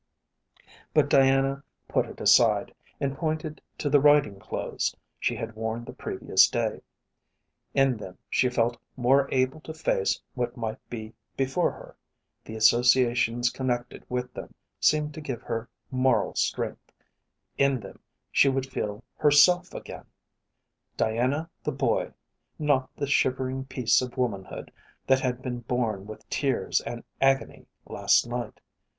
But 0.95 1.11
Diana 1.11 1.63
put 1.87 2.07
it 2.07 2.19
aside, 2.19 2.73
and 2.99 3.15
pointed 3.15 3.61
to 3.77 3.87
the 3.87 3.99
riding 3.99 4.39
clothes 4.39 4.95
she 5.19 5.35
had 5.35 5.55
worn 5.55 5.85
the 5.85 5.93
previous 5.93 6.49
day. 6.49 6.81
In 7.75 7.97
them 7.97 8.17
she 8.27 8.49
felt 8.49 8.79
more 8.97 9.29
able 9.31 9.59
to 9.61 9.75
face 9.75 10.19
what 10.33 10.57
might 10.57 10.79
be 10.89 11.13
before 11.37 11.69
her, 11.73 11.95
the 12.43 12.55
associations 12.55 13.51
connected 13.51 14.03
with 14.09 14.33
them 14.33 14.55
seemed 14.79 15.13
to 15.13 15.21
give 15.21 15.43
her 15.43 15.69
moral 15.91 16.33
strength, 16.33 16.91
in 17.59 17.79
them 17.79 17.99
she 18.31 18.49
would 18.49 18.65
feel 18.65 19.03
herself 19.17 19.71
again 19.71 20.05
Diana 20.97 21.47
the 21.63 21.71
boy, 21.71 22.11
not 22.57 22.89
the 22.95 23.05
shivering 23.05 23.65
piece 23.65 24.01
of 24.01 24.17
womanhood 24.17 24.71
that 25.05 25.19
had 25.19 25.43
been 25.43 25.59
born 25.59 26.07
with 26.07 26.27
tears 26.27 26.81
and 26.87 27.03
agony 27.21 27.67
last 27.85 28.25
night. 28.25 28.59